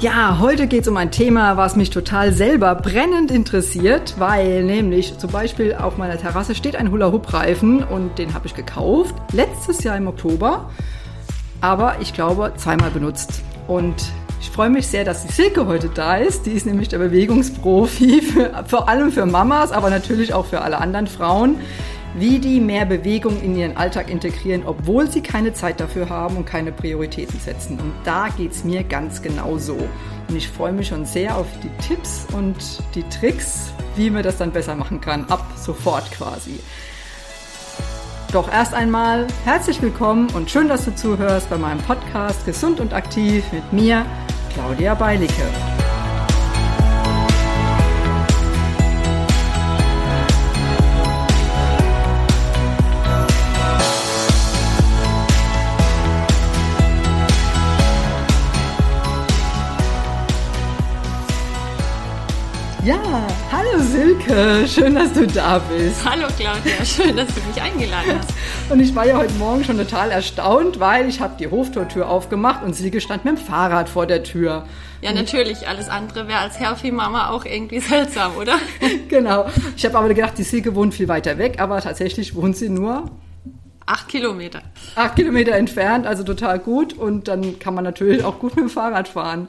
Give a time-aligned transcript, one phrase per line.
[0.00, 5.18] Ja, heute geht es um ein Thema, was mich total selber brennend interessiert, weil nämlich
[5.18, 9.98] zum Beispiel auf meiner Terrasse steht ein Hula-Hoop-Reifen und den habe ich gekauft, letztes Jahr
[9.98, 10.70] im Oktober,
[11.60, 13.42] aber ich glaube zweimal benutzt.
[13.68, 14.10] Und
[14.40, 16.46] ich freue mich sehr, dass die Silke heute da ist.
[16.46, 20.78] Die ist nämlich der Bewegungsprofi, für, vor allem für Mamas, aber natürlich auch für alle
[20.78, 21.56] anderen Frauen
[22.14, 26.44] wie die mehr Bewegung in ihren Alltag integrieren, obwohl sie keine Zeit dafür haben und
[26.44, 27.78] keine Prioritäten setzen.
[27.78, 29.76] Und da geht es mir ganz genau so.
[30.28, 32.56] Und ich freue mich schon sehr auf die Tipps und
[32.94, 36.60] die Tricks, wie man das dann besser machen kann, ab sofort quasi.
[38.32, 42.92] Doch erst einmal herzlich willkommen und schön, dass du zuhörst bei meinem Podcast Gesund und
[42.92, 44.06] Aktiv mit mir,
[44.54, 45.69] Claudia Beilicke.
[62.82, 66.02] Ja, hallo Silke, schön, dass du da bist.
[66.02, 68.32] Hallo Claudia, schön, dass du mich eingeladen hast.
[68.70, 72.64] Und ich war ja heute Morgen schon total erstaunt, weil ich habe die Hoftortür aufgemacht
[72.64, 74.64] und Silke stand mit dem Fahrrad vor der Tür.
[75.02, 75.68] Ja, natürlich.
[75.68, 78.54] Alles andere wäre als Herfi-Mama auch irgendwie seltsam, oder?
[79.08, 79.50] genau.
[79.76, 83.10] Ich habe aber gedacht, die Silke wohnt viel weiter weg, aber tatsächlich wohnt sie nur
[83.84, 84.62] Acht Kilometer.
[84.94, 86.94] Acht Kilometer entfernt, also total gut.
[86.94, 89.48] Und dann kann man natürlich auch gut mit dem Fahrrad fahren.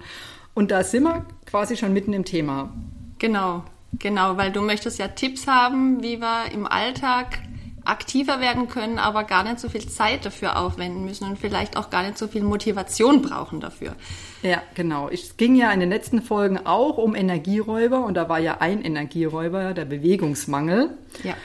[0.53, 2.73] Und da sind wir quasi schon mitten im Thema.
[3.21, 3.63] Genau,
[3.99, 7.37] genau, weil du möchtest ja Tipps haben, wie wir im Alltag
[7.85, 11.91] aktiver werden können, aber gar nicht so viel Zeit dafür aufwenden müssen und vielleicht auch
[11.91, 13.95] gar nicht so viel Motivation brauchen dafür.
[14.41, 15.07] Ja, genau.
[15.07, 18.83] Es ging ja in den letzten Folgen auch um Energieräuber und da war ja ein
[18.83, 20.89] Energieräuber der Bewegungsmangel.
[21.23, 21.35] Ja.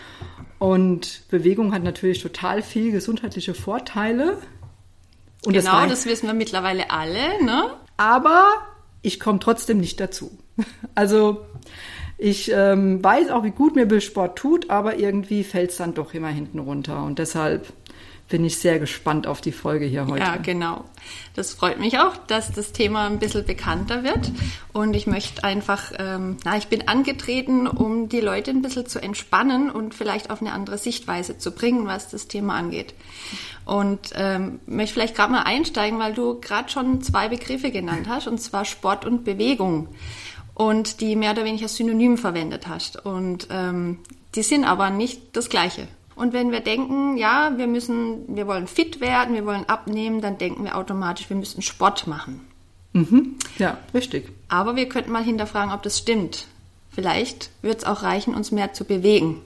[0.58, 4.38] Und Bewegung hat natürlich total viel gesundheitliche Vorteile.
[5.44, 7.74] Und genau, das, das wissen wir mittlerweile alle, ne?
[7.98, 8.46] Aber
[9.02, 10.38] ich komme trotzdem nicht dazu.
[10.94, 11.44] Also
[12.18, 16.14] ich ähm, weiß auch, wie gut mir Sport tut, aber irgendwie fällt es dann doch
[16.14, 17.04] immer hinten runter.
[17.04, 17.72] Und deshalb
[18.28, 20.24] bin ich sehr gespannt auf die Folge hier heute.
[20.24, 20.84] Ja, genau.
[21.34, 24.32] Das freut mich auch, dass das Thema ein bisschen bekannter wird.
[24.72, 29.00] Und ich möchte einfach, ähm, na, ich bin angetreten, um die Leute ein bisschen zu
[29.00, 32.94] entspannen und vielleicht auf eine andere Sichtweise zu bringen, was das Thema angeht.
[33.64, 38.26] Und ähm, möchte vielleicht gerade mal einsteigen, weil du gerade schon zwei Begriffe genannt hast,
[38.26, 39.88] und zwar Sport und Bewegung
[40.56, 43.04] und die mehr oder weniger synonym verwendet hast.
[43.04, 43.98] Und ähm,
[44.34, 45.86] die sind aber nicht das Gleiche.
[46.14, 50.38] Und wenn wir denken, ja, wir müssen, wir wollen fit werden, wir wollen abnehmen, dann
[50.38, 52.40] denken wir automatisch, wir müssen Sport machen.
[52.94, 53.34] Mhm.
[53.58, 54.32] Ja, richtig.
[54.48, 56.46] Aber wir könnten mal hinterfragen, ob das stimmt.
[56.90, 59.42] Vielleicht wird es auch reichen, uns mehr zu bewegen.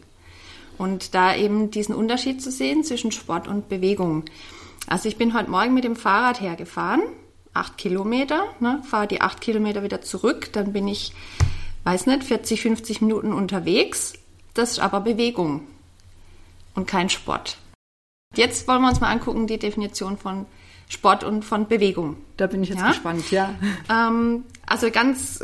[0.78, 4.26] Und da eben diesen Unterschied zu sehen zwischen Sport und Bewegung.
[4.86, 7.02] Also ich bin heute Morgen mit dem Fahrrad hergefahren
[7.54, 11.12] acht Kilometer, ne, fahre die acht Kilometer wieder zurück, dann bin ich,
[11.84, 14.14] weiß nicht, 40, 50 Minuten unterwegs.
[14.54, 15.66] Das ist aber Bewegung
[16.74, 17.58] und kein Sport.
[18.36, 20.46] Jetzt wollen wir uns mal angucken, die Definition von
[20.88, 22.16] Sport und von Bewegung.
[22.36, 22.88] Da bin ich jetzt ja?
[22.88, 23.54] gespannt, ja.
[23.88, 25.42] Ähm, also ganz,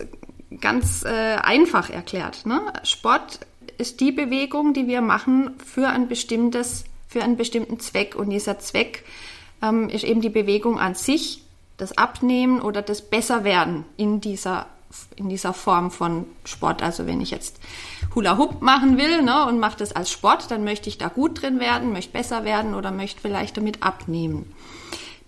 [0.60, 2.46] ganz äh, einfach erklärt.
[2.46, 2.60] Ne?
[2.84, 3.40] Sport
[3.78, 8.14] ist die Bewegung, die wir machen für ein bestimmtes, für einen bestimmten Zweck.
[8.16, 9.04] Und dieser Zweck
[9.62, 11.42] ähm, ist eben die Bewegung an sich
[11.76, 14.66] das Abnehmen oder das Besserwerden in dieser,
[15.16, 16.82] in dieser Form von Sport.
[16.82, 17.58] Also wenn ich jetzt
[18.14, 21.42] Hula Hoop machen will ne, und mache das als Sport, dann möchte ich da gut
[21.42, 24.52] drin werden, möchte besser werden oder möchte vielleicht damit abnehmen.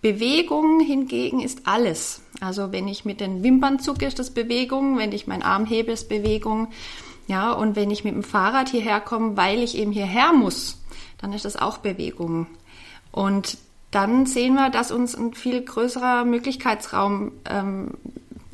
[0.01, 2.23] Bewegung hingegen ist alles.
[2.41, 5.93] Also wenn ich mit den Wimpern zucke, ist das Bewegung, wenn ich meinen Arm hebe,
[5.93, 6.69] ist Bewegung.
[7.27, 10.79] Ja, und wenn ich mit dem Fahrrad hierher komme, weil ich eben hierher muss,
[11.19, 12.47] dann ist das auch Bewegung.
[13.11, 13.59] Und
[13.91, 17.93] dann sehen wir, dass uns ein viel größerer Möglichkeitsraum ähm,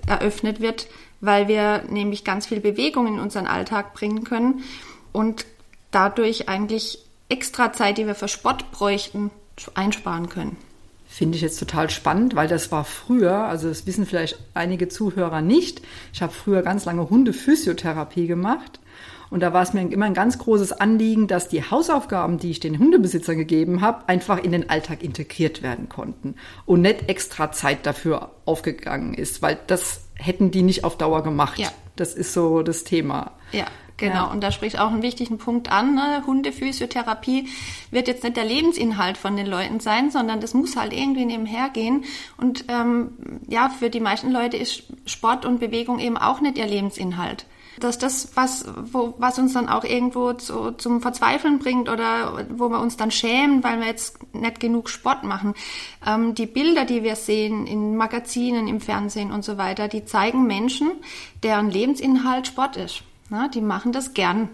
[0.07, 0.87] eröffnet wird,
[1.21, 4.63] weil wir nämlich ganz viel Bewegung in unseren Alltag bringen können
[5.13, 5.47] und
[5.91, 6.99] dadurch eigentlich
[7.29, 9.31] extra Zeit, die wir für Sport bräuchten,
[9.75, 10.57] einsparen können.
[11.07, 15.43] Finde ich jetzt total spannend, weil das war früher, also das wissen vielleicht einige Zuhörer
[15.43, 15.81] nicht.
[16.13, 18.81] Ich habe früher ganz lange Hundephysiotherapie gemacht
[19.31, 22.61] und da war es mir immer ein ganz großes Anliegen, dass die Hausaufgaben, die ich
[22.61, 26.37] den Hundebesitzern gegeben habe, einfach in den Alltag integriert werden konnten
[26.67, 31.59] und nicht extra Zeit dafür aufgegangen ist, weil das hätten die nicht auf Dauer gemacht.
[31.59, 31.69] Ja.
[31.97, 33.33] Das ist so das Thema.
[33.53, 33.67] Ja.
[33.97, 34.25] Genau, ja.
[34.25, 35.95] und da spricht auch einen wichtigen Punkt an.
[35.95, 36.25] Ne?
[36.27, 37.49] Hundephysiotherapie
[37.93, 41.69] wird jetzt nicht der Lebensinhalt von den Leuten sein, sondern das muss halt irgendwie nebenher
[41.69, 42.05] gehen.
[42.37, 43.13] Und ähm,
[43.47, 47.47] ja, für die meisten Leute ist Sport und Bewegung eben auch nicht ihr Lebensinhalt
[47.81, 52.69] dass das, was, wo, was uns dann auch irgendwo zu, zum Verzweifeln bringt oder wo
[52.69, 55.55] wir uns dann schämen, weil wir jetzt nicht genug Sport machen.
[56.07, 60.47] Ähm, die Bilder, die wir sehen in Magazinen, im Fernsehen und so weiter, die zeigen
[60.47, 60.93] Menschen,
[61.43, 63.03] deren Lebensinhalt Sport ist.
[63.31, 64.49] Na, die machen das gern.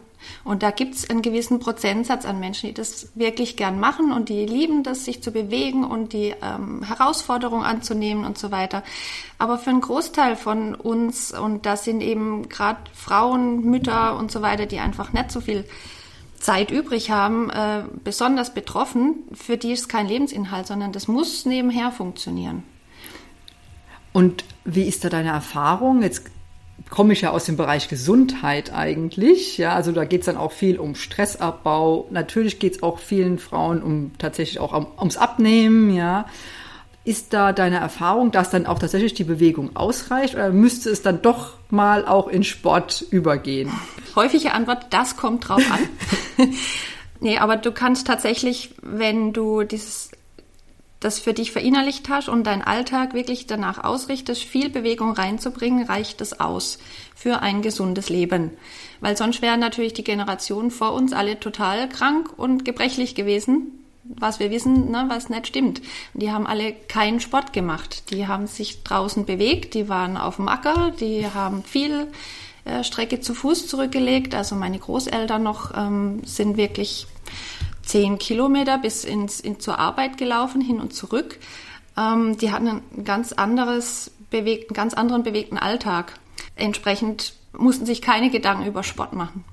[0.45, 4.29] Und da gibt es einen gewissen Prozentsatz an Menschen, die das wirklich gern machen und
[4.29, 8.83] die lieben das, sich zu bewegen und die ähm, Herausforderung anzunehmen und so weiter.
[9.39, 14.43] Aber für einen Großteil von uns, und das sind eben gerade Frauen, Mütter und so
[14.43, 15.65] weiter, die einfach nicht so viel
[16.39, 21.93] Zeit übrig haben, äh, besonders betroffen, für die ist kein Lebensinhalt, sondern das muss nebenher
[21.93, 22.65] funktionieren.
[24.13, 26.03] Und wie ist da deine Erfahrung?
[26.03, 26.31] Jetzt
[26.88, 29.59] komme ich ja aus dem Bereich Gesundheit eigentlich.
[29.59, 32.09] Ja, also da geht es dann auch viel um Stressabbau.
[32.11, 36.27] Natürlich geht es auch vielen Frauen um tatsächlich auch um, ums Abnehmen, ja.
[37.05, 41.23] Ist da deine Erfahrung, dass dann auch tatsächlich die Bewegung ausreicht oder müsste es dann
[41.23, 43.73] doch mal auch in Sport übergehen?
[44.15, 46.49] Häufige Antwort, das kommt drauf an.
[47.21, 50.11] nee, aber du kannst tatsächlich, wenn du dieses
[51.00, 56.20] das für dich verinnerlicht hast und deinen Alltag wirklich danach ausrichtest, viel Bewegung reinzubringen, reicht
[56.20, 56.79] es aus
[57.14, 58.50] für ein gesundes Leben.
[59.00, 64.41] Weil sonst wären natürlich die Generationen vor uns alle total krank und gebrechlich gewesen, was
[64.41, 65.81] wir wissen, ne, was nicht stimmt.
[66.14, 68.11] Die haben alle keinen Sport gemacht.
[68.11, 72.08] Die haben sich draußen bewegt, die waren auf dem Acker, die haben viel
[72.64, 74.35] äh, Strecke zu Fuß zurückgelegt.
[74.35, 77.06] Also meine Großeltern noch ähm, sind wirklich
[77.82, 81.38] zehn Kilometer bis ins, in, zur Arbeit gelaufen, hin und zurück.
[81.97, 86.15] Ähm, die hatten ein ganz anderes, bewegt, einen ganz anderen bewegten Alltag.
[86.56, 89.44] Entsprechend mussten sich keine Gedanken über Sport machen.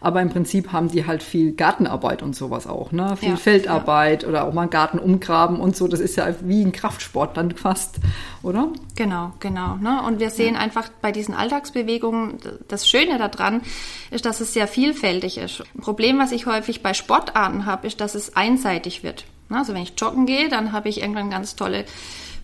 [0.00, 3.16] Aber im Prinzip haben die halt viel Gartenarbeit und sowas auch, ne?
[3.16, 4.28] Viel ja, Feldarbeit ja.
[4.28, 5.88] oder auch mal einen Garten umgraben und so.
[5.88, 7.96] Das ist ja wie ein Kraftsport dann fast,
[8.42, 8.68] oder?
[8.96, 9.76] Genau, genau.
[9.76, 10.02] Ne?
[10.02, 10.60] Und wir sehen ja.
[10.60, 12.38] einfach bei diesen Alltagsbewegungen,
[12.68, 13.62] das Schöne daran
[14.10, 15.62] ist, dass es sehr vielfältig ist.
[15.74, 19.24] Ein Problem, was ich häufig bei Sportarten habe, ist, dass es einseitig wird.
[19.48, 19.58] Ne?
[19.58, 21.84] Also wenn ich joggen gehe, dann habe ich irgendwann ganz tolle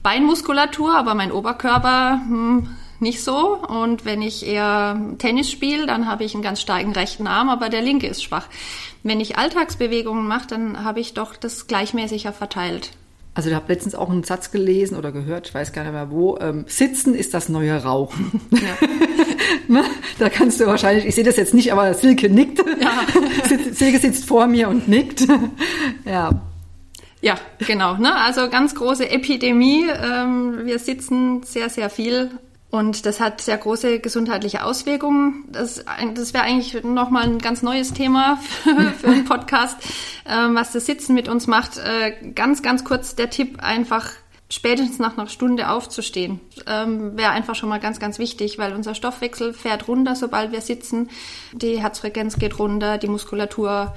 [0.03, 2.69] Beinmuskulatur, aber mein Oberkörper hm,
[3.01, 3.57] nicht so.
[3.57, 7.69] Und wenn ich eher Tennis spiele, dann habe ich einen ganz starken rechten Arm, aber
[7.69, 8.47] der linke ist schwach.
[9.03, 12.93] Wenn ich Alltagsbewegungen mache, dann habe ich doch das gleichmäßiger verteilt.
[13.33, 16.11] Also ich habe letztens auch einen Satz gelesen oder gehört, ich weiß gar nicht mehr
[16.11, 18.41] wo, ähm, Sitzen ist das neue Rauchen.
[18.51, 18.59] Ja.
[19.69, 19.85] ne?
[20.19, 22.59] Da kannst du wahrscheinlich, ich sehe das jetzt nicht, aber Silke nickt.
[22.81, 23.07] Ja.
[23.73, 25.27] Silke sitzt vor mir und nickt.
[26.05, 26.43] ja.
[27.23, 27.97] Ja, genau.
[27.97, 28.15] Ne?
[28.15, 29.87] Also ganz große Epidemie.
[29.89, 32.31] Ähm, wir sitzen sehr, sehr viel
[32.71, 35.45] und das hat sehr große gesundheitliche Auswirkungen.
[35.51, 35.85] Das,
[36.15, 39.77] das wäre eigentlich nochmal ein ganz neues Thema für, für einen Podcast,
[40.27, 41.79] ähm, was das Sitzen mit uns macht.
[41.79, 44.11] Äh, ganz, ganz kurz der Tipp, einfach
[44.49, 46.41] spätestens nach einer Stunde aufzustehen.
[46.67, 50.61] Ähm, wäre einfach schon mal ganz, ganz wichtig, weil unser Stoffwechsel fährt runter, sobald wir
[50.61, 51.11] sitzen.
[51.53, 53.95] Die Herzfrequenz geht runter, die Muskulatur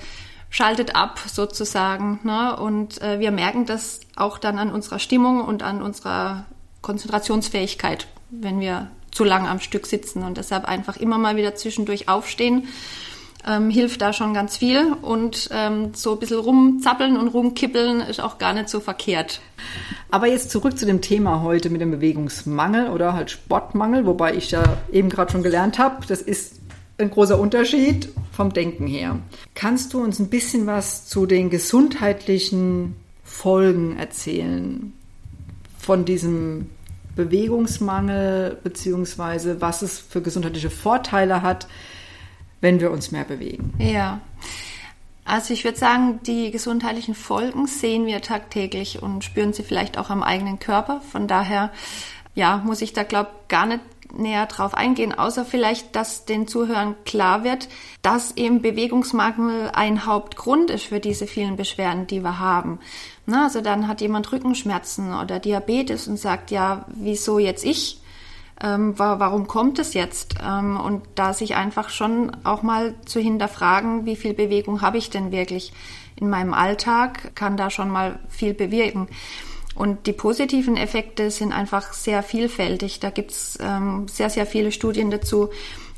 [0.49, 2.19] schaltet ab sozusagen.
[2.23, 2.55] Ne?
[2.55, 6.45] Und äh, wir merken das auch dann an unserer Stimmung und an unserer
[6.81, 8.07] Konzentrationsfähigkeit
[8.41, 12.67] wenn wir zu lang am Stück sitzen und deshalb einfach immer mal wieder zwischendurch aufstehen.
[13.45, 18.21] Ähm, hilft da schon ganz viel und ähm, so ein bisschen rumzappeln und rumkippeln ist
[18.21, 19.41] auch gar nicht so verkehrt.
[20.09, 24.51] Aber jetzt zurück zu dem Thema heute mit dem Bewegungsmangel oder halt Sportmangel, wobei ich
[24.51, 24.63] ja
[24.93, 26.61] eben gerade schon gelernt habe, das ist
[26.97, 29.19] ein großer Unterschied vom Denken her.
[29.55, 34.93] Kannst du uns ein bisschen was zu den gesundheitlichen Folgen erzählen
[35.77, 36.69] von diesem
[37.15, 41.67] Bewegungsmangel beziehungsweise was es für gesundheitliche Vorteile hat,
[42.61, 43.73] wenn wir uns mehr bewegen.
[43.77, 44.21] Ja.
[45.25, 50.09] Also ich würde sagen, die gesundheitlichen Folgen sehen wir tagtäglich und spüren sie vielleicht auch
[50.09, 51.01] am eigenen Körper.
[51.11, 51.71] Von daher,
[52.35, 53.79] ja, muss ich da glaube gar nicht
[54.13, 57.67] näher drauf eingehen, außer vielleicht, dass den Zuhörern klar wird,
[58.01, 62.79] dass eben Bewegungsmangel ein Hauptgrund ist für diese vielen Beschwerden, die wir haben.
[63.25, 68.01] Na, also dann hat jemand Rückenschmerzen oder Diabetes und sagt, ja, wieso jetzt ich?
[68.61, 70.35] Ähm, warum kommt es jetzt?
[70.43, 75.09] Ähm, und da sich einfach schon auch mal zu hinterfragen, wie viel Bewegung habe ich
[75.09, 75.73] denn wirklich
[76.15, 79.07] in meinem Alltag, kann da schon mal viel bewirken.
[79.75, 82.99] Und die positiven Effekte sind einfach sehr vielfältig.
[82.99, 85.49] Da gibt's ähm, sehr, sehr viele Studien dazu,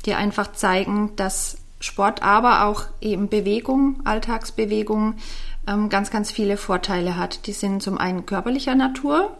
[0.06, 5.16] die einfach zeigen, dass Sport, aber auch eben Bewegung, Alltagsbewegung,
[5.66, 7.46] ähm, ganz, ganz viele Vorteile hat.
[7.46, 9.36] Die sind zum einen körperlicher Natur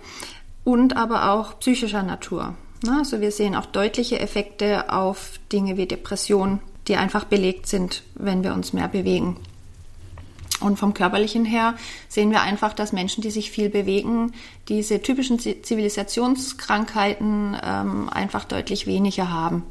[0.64, 2.55] und aber auch psychischer Natur.
[2.85, 2.97] Ne?
[2.99, 8.45] Also wir sehen auch deutliche Effekte auf Dinge wie Depression, die einfach belegt sind, wenn
[8.45, 9.37] wir uns mehr bewegen.
[10.60, 11.75] Und vom körperlichen her
[12.08, 14.32] sehen wir einfach, dass Menschen, die sich viel bewegen,
[14.68, 19.64] diese typischen Zivilisationskrankheiten ähm, einfach deutlich weniger haben.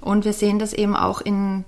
[0.00, 1.64] Und wir sehen das eben auch in,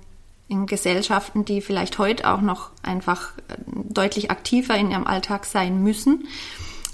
[0.49, 5.81] in Gesellschaften, die vielleicht heute auch noch einfach äh, deutlich aktiver in ihrem Alltag sein
[5.81, 6.27] müssen.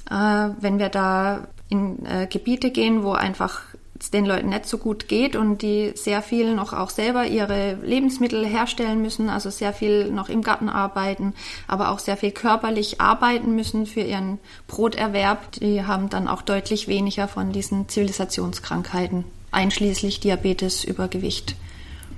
[0.10, 3.62] Äh, wenn wir da in äh, Gebiete gehen, wo einfach
[4.02, 7.76] es den Leuten nicht so gut geht und die sehr viel noch auch selber ihre
[7.84, 11.34] Lebensmittel herstellen müssen, also sehr viel noch im Garten arbeiten,
[11.68, 15.52] aber auch sehr viel körperlich arbeiten müssen für ihren Broterwerb.
[15.54, 21.56] Die haben dann auch deutlich weniger von diesen Zivilisationskrankheiten, einschließlich Diabetes, Übergewicht.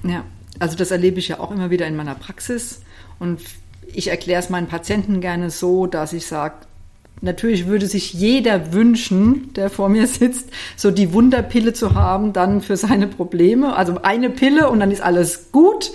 [0.04, 0.24] Ja,
[0.60, 2.82] also das erlebe ich ja auch immer wieder in meiner Praxis
[3.20, 3.42] und
[3.92, 6.56] ich erkläre es meinen Patienten gerne so, dass ich sage,
[7.24, 12.62] Natürlich würde sich jeder wünschen, der vor mir sitzt, so die Wunderpille zu haben, dann
[12.62, 13.78] für seine Probleme.
[13.78, 15.94] Also eine Pille und dann ist alles gut.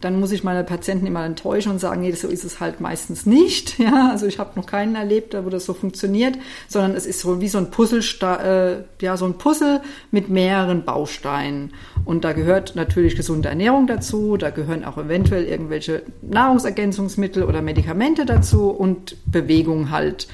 [0.00, 3.26] Dann muss ich meine Patienten immer enttäuschen und sagen, nee, so ist es halt meistens
[3.26, 3.78] nicht.
[3.78, 7.40] Ja, also ich habe noch keinen erlebt, wo das so funktioniert, sondern es ist so
[7.40, 9.80] wie so ein Puzzle, äh, ja, so ein Puzzle
[10.10, 11.74] mit mehreren Bausteinen.
[12.04, 18.26] Und da gehört natürlich gesunde Ernährung dazu, da gehören auch eventuell irgendwelche Nahrungsergänzungsmittel oder Medikamente
[18.26, 20.26] dazu und Bewegung halt.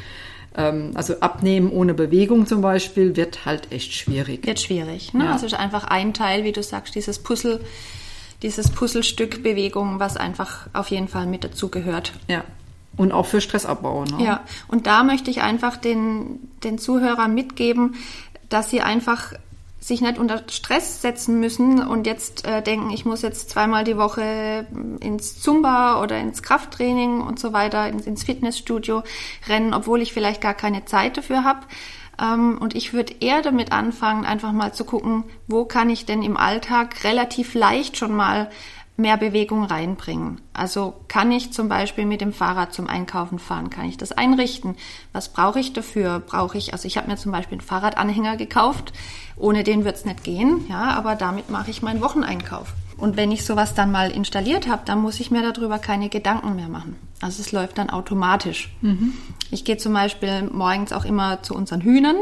[0.56, 4.46] Ähm, also abnehmen ohne Bewegung zum Beispiel wird halt echt schwierig.
[4.46, 5.14] Wird schwierig.
[5.14, 5.24] Ne?
[5.24, 5.32] Ja.
[5.32, 7.60] Also einfach ein Teil, wie du sagst, dieses Puzzle,
[8.42, 12.12] dieses Puzzlestück Bewegung, was einfach auf jeden Fall mit dazu gehört.
[12.28, 12.44] Ja.
[12.96, 14.04] Und auch für Stressabbau.
[14.04, 14.24] Ne?
[14.24, 17.94] Ja, und da möchte ich einfach den, den Zuhörern mitgeben,
[18.50, 19.32] dass sie einfach
[19.82, 23.96] sich nicht unter Stress setzen müssen und jetzt äh, denken, ich muss jetzt zweimal die
[23.96, 24.64] Woche
[25.00, 29.02] ins Zumba oder ins Krafttraining und so weiter, ins, ins Fitnessstudio
[29.48, 31.66] rennen, obwohl ich vielleicht gar keine Zeit dafür habe.
[32.22, 36.22] Ähm, und ich würde eher damit anfangen, einfach mal zu gucken, wo kann ich denn
[36.22, 38.50] im Alltag relativ leicht schon mal
[39.02, 40.40] mehr Bewegung reinbringen.
[40.54, 44.76] Also kann ich zum Beispiel mit dem Fahrrad zum Einkaufen fahren, kann ich das einrichten?
[45.12, 46.20] Was brauche ich dafür?
[46.20, 48.94] Brauche ich, also ich habe mir zum Beispiel einen Fahrradanhänger gekauft,
[49.36, 52.72] ohne den wird's nicht gehen, ja, aber damit mache ich meinen Wocheneinkauf.
[52.96, 56.54] Und wenn ich sowas dann mal installiert habe, dann muss ich mir darüber keine Gedanken
[56.54, 56.96] mehr machen.
[57.20, 58.70] Also es läuft dann automatisch.
[58.80, 59.14] Mhm.
[59.50, 62.16] Ich gehe zum Beispiel morgens auch immer zu unseren Hühnern.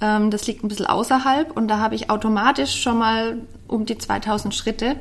[0.00, 3.98] Ähm, das liegt ein bisschen außerhalb und da habe ich automatisch schon mal um die
[3.98, 4.96] 2000 Schritte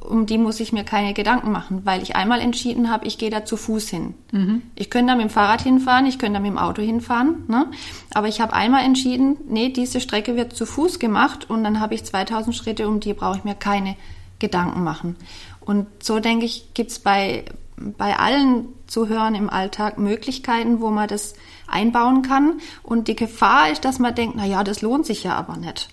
[0.00, 3.30] um die muss ich mir keine Gedanken machen, weil ich einmal entschieden habe, ich gehe
[3.30, 4.14] da zu Fuß hin.
[4.32, 4.62] Mhm.
[4.74, 7.66] Ich könnte da mit dem Fahrrad hinfahren, ich könnte da mit dem Auto hinfahren, ne?
[8.14, 11.94] aber ich habe einmal entschieden, nee, diese Strecke wird zu Fuß gemacht und dann habe
[11.94, 13.96] ich 2000 Schritte, um die brauche ich mir keine
[14.38, 15.16] Gedanken machen.
[15.60, 17.44] Und so denke ich, gibt's bei,
[17.76, 21.34] bei allen Zuhörern im Alltag Möglichkeiten, wo man das
[21.66, 22.60] einbauen kann.
[22.82, 25.90] Und die Gefahr ist, dass man denkt, na ja, das lohnt sich ja aber nicht.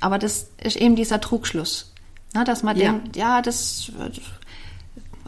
[0.00, 1.92] Aber das ist eben dieser Trugschluss.
[2.34, 2.92] Na, dass man ja.
[2.92, 3.90] denkt, ja, das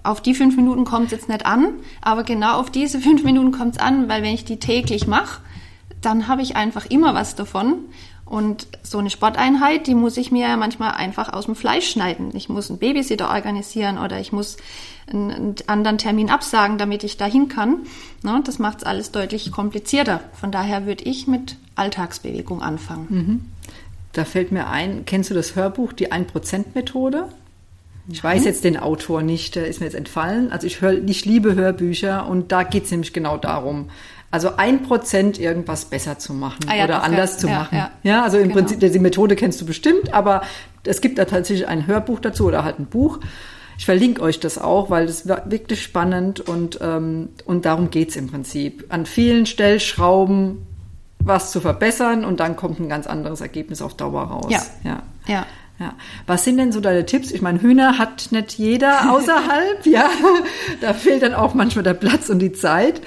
[0.02, 3.52] auf die fünf Minuten kommt es jetzt nicht an, aber genau auf diese fünf Minuten
[3.52, 5.40] kommt es an, weil wenn ich die täglich mache,
[6.00, 7.74] dann habe ich einfach immer was davon.
[8.24, 12.30] Und so eine Sporteinheit, die muss ich mir manchmal einfach aus dem Fleisch schneiden.
[12.34, 14.58] Ich muss einen Babysitter organisieren oder ich muss
[15.10, 17.86] einen, anderen Termin absagen, damit ich dahin kann.
[18.22, 20.20] Ne, das macht es alles deutlich komplizierter.
[20.34, 23.06] Von daher würde ich mit Alltagsbewegung anfangen.
[23.08, 23.40] Mhm.
[24.18, 27.28] Da fällt mir ein, kennst du das Hörbuch, die 1%-Methode?
[28.10, 30.50] Ich weiß jetzt den Autor nicht, der ist mir jetzt entfallen.
[30.50, 33.90] Also ich, höre, ich liebe Hörbücher und da geht es nämlich genau darum.
[34.32, 37.76] Also ein Prozent irgendwas besser zu machen ah, ja, oder anders ja, zu machen.
[37.76, 38.56] Ja, ja also im genau.
[38.56, 40.42] Prinzip, die Methode kennst du bestimmt, aber
[40.82, 43.20] es gibt da tatsächlich ein Hörbuch dazu oder halt ein Buch.
[43.78, 48.16] Ich verlinke euch das auch, weil das war wirklich spannend und, ähm, und darum geht's
[48.16, 48.86] im Prinzip.
[48.88, 50.66] An vielen Stellschrauben
[51.28, 54.50] was zu verbessern und dann kommt ein ganz anderes Ergebnis auf Dauer raus.
[54.50, 54.62] Ja.
[54.84, 55.02] ja.
[55.26, 55.46] ja.
[55.80, 55.94] Ja.
[56.26, 57.30] Was sind denn so deine Tipps?
[57.30, 60.10] Ich meine, Hühner hat nicht jeder außerhalb, ja.
[60.80, 63.00] Da fehlt dann auch manchmal der Platz und die Zeit.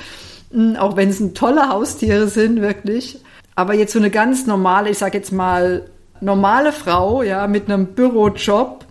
[0.51, 3.19] Hm, auch wenn es tolle Haustiere sind, wirklich.
[3.55, 5.89] Aber jetzt so eine ganz normale, ich sag jetzt mal,
[6.21, 8.85] normale Frau, ja, mit einem Bürojob,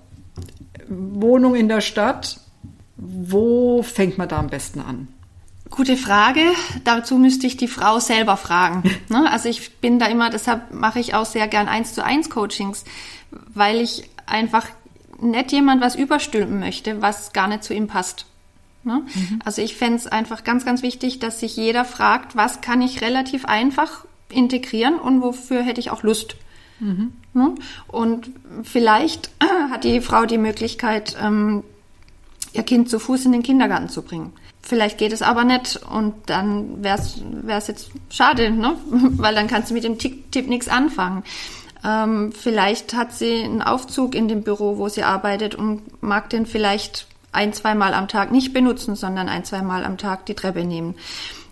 [0.88, 2.38] Wohnung in der Stadt,
[2.96, 5.08] wo fängt man da am besten an?
[5.70, 6.40] Gute Frage.
[6.84, 8.82] Dazu müsste ich die Frau selber fragen.
[9.08, 9.30] Ne?
[9.30, 12.84] Also ich bin da immer, deshalb mache ich auch sehr gern eins zu eins Coachings,
[13.30, 14.66] weil ich einfach
[15.20, 18.26] nicht jemand was überstülpen möchte, was gar nicht zu ihm passt.
[18.84, 19.02] Ne?
[19.14, 19.40] Mhm.
[19.44, 23.00] Also ich fände es einfach ganz, ganz wichtig, dass sich jeder fragt, was kann ich
[23.00, 26.36] relativ einfach integrieren und wofür hätte ich auch Lust.
[26.78, 27.12] Mhm.
[27.34, 27.54] Ne?
[27.88, 28.30] Und
[28.62, 29.30] vielleicht
[29.70, 31.64] hat die Frau die Möglichkeit, ähm,
[32.52, 34.32] ihr Kind zu Fuß in den Kindergarten zu bringen.
[34.62, 38.76] Vielleicht geht es aber nicht und dann wäre es jetzt schade, ne?
[38.90, 41.24] weil dann kannst du mit dem Tipp, Tipp nichts anfangen.
[41.84, 46.44] Ähm, vielleicht hat sie einen Aufzug in dem Büro, wo sie arbeitet und mag den
[46.46, 50.94] vielleicht ein, zweimal am Tag nicht benutzen, sondern ein, zweimal am Tag die Treppe nehmen.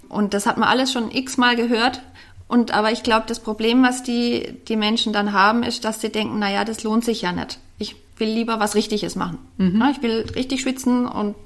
[0.08, 2.02] Und das hat man alles schon x-mal gehört.
[2.46, 6.10] Und aber ich glaube, das Problem, was die, die Menschen dann haben, ist, dass sie
[6.10, 7.58] denken, na ja, das lohnt sich ja nicht.
[7.78, 9.38] Ich will lieber was Richtiges machen.
[9.58, 9.82] Mhm.
[9.92, 11.36] Ich will richtig schwitzen und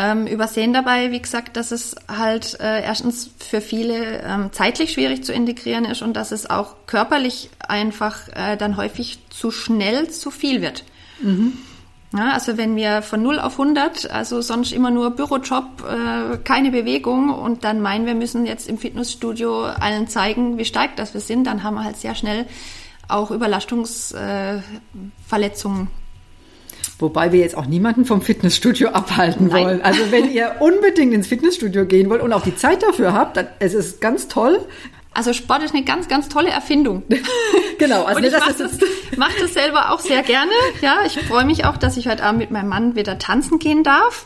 [0.00, 5.24] ähm, übersehen dabei, wie gesagt, dass es halt äh, erstens für viele ähm, zeitlich schwierig
[5.24, 10.30] zu integrieren ist und dass es auch körperlich einfach äh, dann häufig zu schnell zu
[10.30, 10.84] viel wird.
[11.20, 11.58] Mhm.
[12.12, 16.70] Ja, also wenn wir von 0 auf 100, also sonst immer nur Bürojob, äh, keine
[16.70, 21.20] Bewegung und dann meinen, wir müssen jetzt im Fitnessstudio allen zeigen, wie stark das wir
[21.20, 22.46] sind, dann haben wir halt sehr schnell
[23.06, 25.88] auch Überlastungsverletzungen.
[27.00, 29.64] Wobei wir jetzt auch niemanden vom Fitnessstudio abhalten Nein.
[29.64, 29.82] wollen.
[29.82, 33.48] Also wenn ihr unbedingt ins Fitnessstudio gehen wollt und auch die Zeit dafür habt, dann
[33.58, 34.60] es ist ganz toll.
[35.12, 37.02] Also Sport ist eine ganz, ganz tolle Erfindung.
[37.78, 38.04] genau.
[38.04, 38.78] Also und ich mache das,
[39.16, 40.52] mach das selber auch sehr gerne.
[40.82, 43.82] Ja, ich freue mich auch, dass ich heute Abend mit meinem Mann wieder tanzen gehen
[43.82, 44.24] darf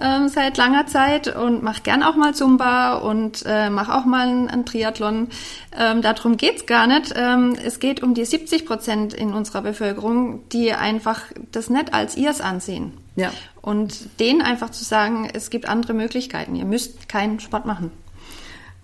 [0.00, 4.28] ähm, seit langer Zeit und mache gern auch mal Zumba und äh, mache auch mal
[4.28, 5.28] einen, einen Triathlon.
[5.76, 7.14] Ähm, darum geht's gar nicht.
[7.16, 12.16] Ähm, es geht um die 70 Prozent in unserer Bevölkerung, die einfach das nicht als
[12.16, 12.92] ihrs ansehen.
[13.16, 13.32] Ja.
[13.60, 16.54] Und denen einfach zu sagen, es gibt andere Möglichkeiten.
[16.54, 17.90] Ihr müsst keinen Sport machen.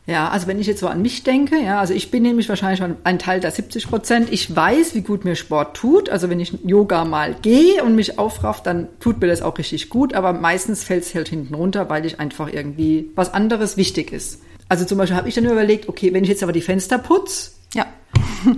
[0.06, 2.78] Ja, also wenn ich jetzt so an mich denke, ja, also ich bin nämlich wahrscheinlich
[2.78, 4.30] schon ein Teil der 70 Prozent.
[4.30, 6.10] Ich weiß, wie gut mir Sport tut.
[6.10, 9.88] Also wenn ich Yoga mal gehe und mich aufraff, dann tut mir das auch richtig
[9.88, 10.12] gut.
[10.12, 14.42] Aber meistens fällt es halt hinten runter, weil ich einfach irgendwie was anderes wichtig ist.
[14.68, 17.52] Also zum Beispiel habe ich dann überlegt, okay, wenn ich jetzt aber die Fenster putze,
[17.74, 17.86] ja.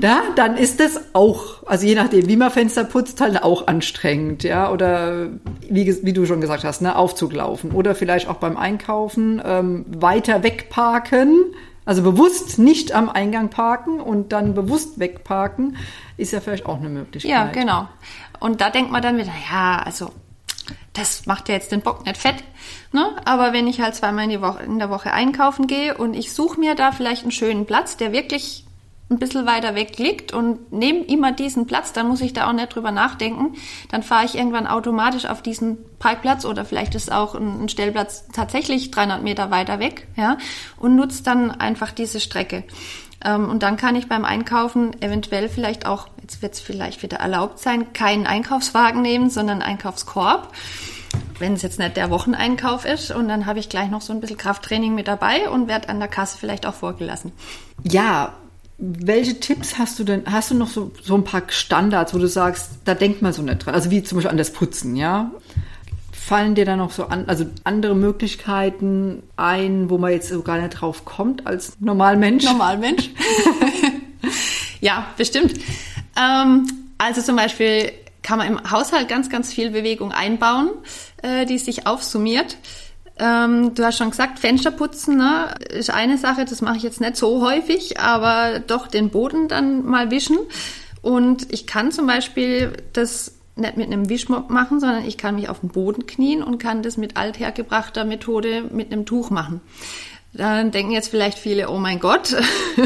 [0.01, 4.43] Da, dann ist das auch, also je nachdem, wie man Fenster putzt, halt auch anstrengend,
[4.45, 5.29] ja, oder
[5.69, 9.85] wie, wie du schon gesagt hast, ne, Aufzug laufen oder vielleicht auch beim Einkaufen ähm,
[9.89, 15.77] weiter wegparken, also bewusst nicht am Eingang parken und dann bewusst wegparken,
[16.17, 17.31] ist ja vielleicht auch eine Möglichkeit.
[17.31, 17.89] Ja, genau.
[18.41, 20.11] Und da denkt man dann wieder, ja, also
[20.93, 22.43] das macht ja jetzt den Bock nicht fett.
[22.93, 23.17] Ne?
[23.25, 26.59] Aber wenn ich halt zweimal in, Woche, in der Woche einkaufen gehe und ich suche
[26.59, 28.66] mir da vielleicht einen schönen Platz, der wirklich
[29.09, 32.53] ein bisschen weiter weg liegt und nehme immer diesen Platz, dann muss ich da auch
[32.53, 33.55] nicht drüber nachdenken.
[33.89, 38.91] Dann fahre ich irgendwann automatisch auf diesen Parkplatz oder vielleicht ist auch ein, Stellplatz tatsächlich
[38.91, 40.39] 300 Meter weiter weg, ja,
[40.79, 42.65] und nutze dann einfach diese Strecke.
[43.25, 47.19] Ähm, und dann kann ich beim Einkaufen eventuell vielleicht auch, jetzt wird es vielleicht wieder
[47.19, 50.53] erlaubt sein, keinen Einkaufswagen nehmen, sondern einen Einkaufskorb
[51.39, 53.11] wenn es jetzt nicht der Wocheneinkauf ist.
[53.11, 55.99] Und dann habe ich gleich noch so ein bisschen Krafttraining mit dabei und werde an
[55.99, 57.33] der Kasse vielleicht auch vorgelassen.
[57.85, 58.33] Ja,
[58.79, 60.25] welche Tipps hast du denn?
[60.27, 63.43] Hast du noch so, so ein paar Standards, wo du sagst, da denkt man so
[63.43, 63.75] nicht dran?
[63.75, 65.31] Also wie zum Beispiel an das Putzen, ja?
[66.13, 70.59] Fallen dir da noch so an, also andere Möglichkeiten ein, wo man jetzt so gar
[70.59, 72.45] nicht drauf kommt als Normalmensch?
[72.45, 73.11] Normalmensch.
[74.81, 75.55] ja, bestimmt.
[76.19, 76.67] Ähm,
[76.99, 80.71] also zum Beispiel kann man im Haushalt ganz, ganz viel Bewegung einbauen,
[81.23, 82.57] äh, die sich aufsummiert.
[83.19, 87.01] Ähm, du hast schon gesagt, Fenster putzen ne, ist eine Sache, das mache ich jetzt
[87.01, 90.37] nicht so häufig, aber doch den Boden dann mal wischen.
[91.01, 95.49] Und ich kann zum Beispiel das nicht mit einem Wischmopp machen, sondern ich kann mich
[95.49, 99.61] auf den Boden knien und kann das mit althergebrachter Methode mit einem Tuch machen.
[100.37, 102.37] Dann denken jetzt vielleicht viele, oh mein Gott,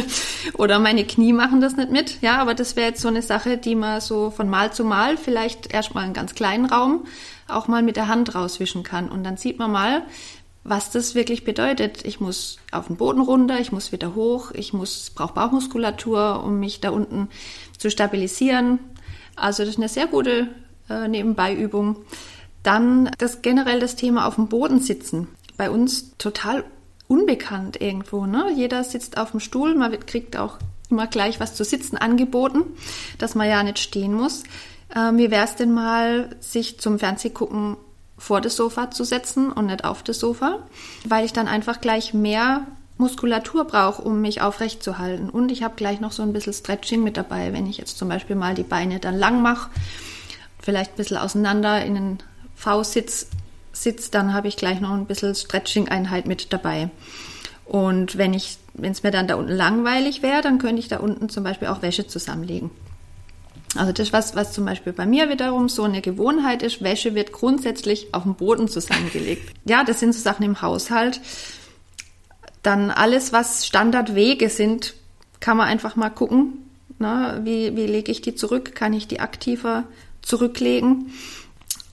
[0.55, 2.23] oder meine Knie machen das nicht mit.
[2.23, 5.17] Ja, aber das wäre jetzt so eine Sache, die man so von Mal zu Mal
[5.17, 7.07] vielleicht erstmal einen ganz kleinen Raum
[7.49, 9.09] auch mal mit der Hand rauswischen kann.
[9.09, 10.03] Und dann sieht man mal,
[10.63, 12.05] was das wirklich bedeutet.
[12.05, 16.61] Ich muss auf den Boden runter, ich muss wieder hoch, ich muss, brauche Bauchmuskulatur, um
[16.61, 17.29] mich da unten
[17.77, 18.79] zu stabilisieren.
[19.35, 20.49] Also das ist eine sehr gute
[20.89, 21.97] äh, Nebenbeiübung.
[22.63, 25.29] Dann das generell das Thema auf dem Boden sitzen.
[25.57, 26.65] Bei uns total
[27.11, 28.25] unbekannt irgendwo.
[28.25, 28.53] Ne?
[28.55, 32.63] Jeder sitzt auf dem Stuhl, man kriegt auch immer gleich was zu sitzen angeboten,
[33.19, 34.45] dass man ja nicht stehen muss.
[34.95, 37.77] Äh, wie wäre es denn mal, sich zum Fernsehgucken
[38.17, 40.61] vor das Sofa zu setzen und nicht auf das Sofa,
[41.05, 45.31] weil ich dann einfach gleich mehr Muskulatur brauche, um mich aufrecht zu halten.
[45.31, 48.09] Und ich habe gleich noch so ein bisschen Stretching mit dabei, wenn ich jetzt zum
[48.09, 49.71] Beispiel mal die Beine dann lang mache,
[50.61, 52.19] vielleicht ein bisschen auseinander in den
[52.55, 53.29] V-Sitz
[53.83, 56.91] sitze, dann habe ich gleich noch ein bisschen Stretching-Einheit mit dabei.
[57.65, 60.99] Und wenn ich, wenn es mir dann da unten langweilig wäre, dann könnte ich da
[60.99, 62.71] unten zum Beispiel auch Wäsche zusammenlegen.
[63.77, 67.31] Also das, was, was zum Beispiel bei mir wiederum so eine Gewohnheit ist, Wäsche wird
[67.31, 69.55] grundsätzlich auf dem Boden zusammengelegt.
[69.65, 71.21] Ja, das sind so Sachen im Haushalt.
[72.63, 74.95] Dann alles, was Standardwege sind,
[75.39, 76.55] kann man einfach mal gucken.
[76.99, 78.75] Na, wie, wie lege ich die zurück?
[78.75, 79.85] Kann ich die aktiver
[80.21, 81.13] zurücklegen?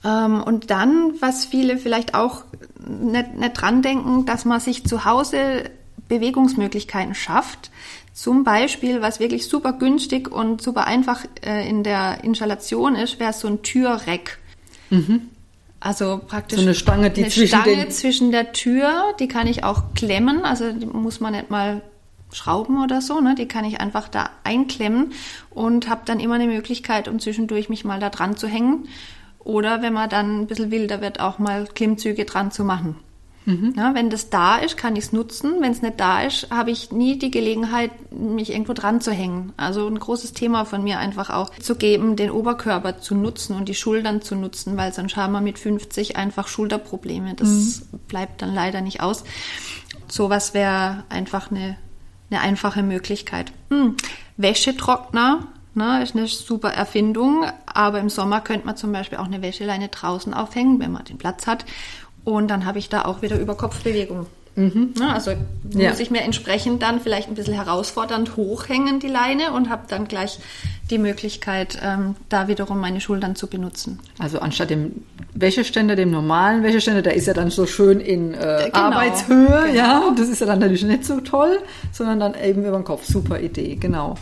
[0.04, 2.44] Ähm, und dann, was viele vielleicht auch
[2.88, 5.64] nicht, nicht dran denken, dass man sich zu Hause
[6.08, 7.70] Bewegungsmöglichkeiten schafft.
[8.12, 13.32] Zum Beispiel, was wirklich super günstig und super einfach äh, in der Installation ist, wäre
[13.32, 14.38] so ein Türreck.
[14.90, 15.28] Mhm.
[15.80, 19.62] Also praktisch so eine Stange, die eine zwischen, Stange zwischen der Tür, die kann ich
[19.62, 21.82] auch klemmen, also die muss man nicht mal
[22.32, 23.34] Schrauben oder so, ne?
[23.36, 25.12] Die kann ich einfach da einklemmen
[25.50, 28.88] und habe dann immer eine Möglichkeit, um zwischendurch mich mal da dran zu hängen.
[29.38, 32.96] Oder wenn man dann ein bisschen wilder wird, auch mal Klimmzüge dran zu machen.
[33.48, 33.72] Mhm.
[33.78, 35.54] Ja, wenn das da ist, kann ich es nutzen.
[35.60, 39.54] Wenn es nicht da ist, habe ich nie die Gelegenheit, mich irgendwo dran zu hängen.
[39.56, 43.66] Also ein großes Thema von mir einfach auch zu geben, den Oberkörper zu nutzen und
[43.66, 47.34] die Schultern zu nutzen, weil sonst haben wir mit 50 einfach Schulterprobleme.
[47.36, 47.98] Das mhm.
[48.06, 49.24] bleibt dann leider nicht aus.
[50.08, 51.78] Sowas wäre einfach eine,
[52.30, 53.50] eine einfache Möglichkeit.
[53.70, 53.96] Hm.
[54.36, 59.42] Wäschetrockner Ne, ist eine super Erfindung, aber im Sommer könnte man zum Beispiel auch eine
[59.42, 61.64] Wäscheleine draußen aufhängen, wenn man den Platz hat.
[62.24, 64.26] Und dann habe ich da auch wieder Überkopfbewegung.
[64.58, 64.94] Mhm.
[64.98, 65.90] Ja, also ja.
[65.90, 70.08] muss ich mir entsprechend dann vielleicht ein bisschen herausfordernd hochhängen, die Leine, und habe dann
[70.08, 70.40] gleich
[70.90, 74.00] die Möglichkeit, ähm, da wiederum meine Schultern zu benutzen.
[74.18, 78.64] Also anstatt dem Wäscheständer, dem normalen Wäscheständer, der ist ja dann so schön in äh,
[78.64, 78.78] genau.
[78.78, 79.74] Arbeitshöhe, genau.
[79.74, 81.60] ja, das ist ja dann natürlich nicht so toll,
[81.92, 83.04] sondern dann eben über den Kopf.
[83.04, 84.16] Super Idee, genau.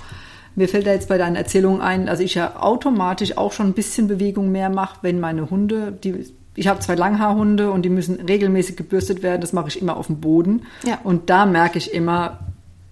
[0.57, 3.75] Mir fällt da jetzt bei deinen Erzählungen ein, also ich ja automatisch auch schon ein
[3.75, 6.25] bisschen Bewegung mehr mache, wenn meine Hunde, die
[6.57, 9.43] ich habe zwei Langhaarhunde und die müssen regelmäßig gebürstet werden.
[9.43, 10.63] Das mache ich immer auf dem Boden.
[10.87, 10.99] Ja.
[11.05, 12.39] Und da merke ich immer,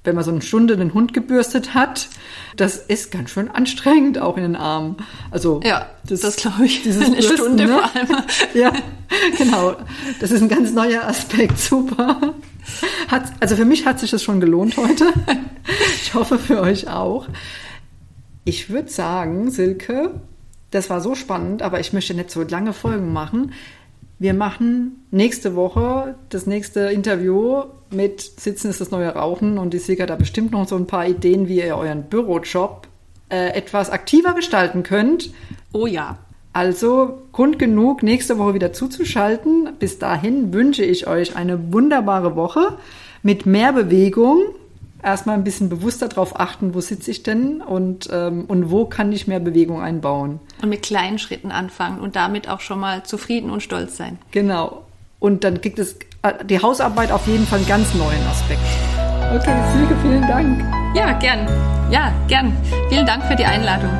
[0.05, 2.09] wenn man so eine Stunde den Hund gebürstet hat,
[2.57, 4.97] das ist ganz schön anstrengend, auch in den Armen.
[5.31, 6.83] Also ja, das, das glaube ich.
[6.83, 7.73] Dieses eine Bürsten, Stunde ne?
[7.73, 8.25] vor allem.
[8.55, 8.73] ja,
[9.39, 9.77] genau.
[10.21, 11.59] Das ist ein ganz neuer Aspekt.
[11.59, 12.35] Super.
[13.09, 15.07] Hat, also für mich hat sich das schon gelohnt heute.
[15.97, 17.27] Ich hoffe für euch auch.
[18.45, 20.21] Ich würde sagen, Silke,
[20.71, 23.53] das war so spannend, aber ich möchte nicht so lange Folgen machen.
[24.19, 29.79] Wir machen nächste Woche das nächste Interview mit Sitzen ist das neue Rauchen und die
[29.79, 32.89] Silke hat da bestimmt noch so ein paar Ideen, wie ihr euren Bürojob
[33.31, 35.33] äh, etwas aktiver gestalten könnt.
[35.73, 36.19] Oh ja.
[36.55, 39.71] Also Grund genug, nächste Woche wieder zuzuschalten.
[39.79, 42.79] Bis dahin wünsche ich euch eine wunderbare Woche
[43.23, 44.39] mit mehr Bewegung
[45.03, 49.13] erstmal ein bisschen bewusster darauf achten, wo sitze ich denn und, ähm, und wo kann
[49.13, 50.39] ich mehr Bewegung einbauen.
[50.63, 54.19] Und mit kleinen Schritten anfangen und damit auch schon mal zufrieden und stolz sein.
[54.31, 54.85] Genau.
[55.19, 58.61] Und dann kriegt es äh, die Hausarbeit auf jeden Fall einen ganz neuen Aspekt.
[59.35, 60.63] Okay, Silke, vielen Dank.
[60.95, 61.49] Ja, gern.
[61.91, 62.57] Ja, gern.
[62.89, 63.91] Vielen Dank für die Einladung.